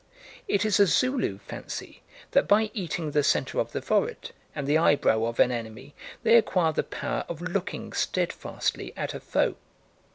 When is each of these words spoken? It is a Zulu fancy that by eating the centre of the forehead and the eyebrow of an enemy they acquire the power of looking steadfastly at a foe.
It 0.47 0.65
is 0.65 0.79
a 0.79 0.87
Zulu 0.87 1.37
fancy 1.37 2.01
that 2.31 2.47
by 2.47 2.71
eating 2.73 3.11
the 3.11 3.21
centre 3.21 3.59
of 3.59 3.71
the 3.71 3.83
forehead 3.83 4.31
and 4.55 4.65
the 4.65 4.79
eyebrow 4.79 5.25
of 5.25 5.39
an 5.39 5.51
enemy 5.51 5.93
they 6.23 6.37
acquire 6.37 6.73
the 6.73 6.81
power 6.81 7.23
of 7.29 7.39
looking 7.39 7.93
steadfastly 7.93 8.93
at 8.97 9.13
a 9.13 9.19
foe. 9.19 9.57